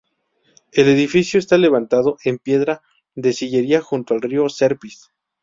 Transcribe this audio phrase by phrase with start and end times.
[0.71, 2.81] El edificio está levantado en piedra
[3.13, 5.11] de sillería junto al río Serpis.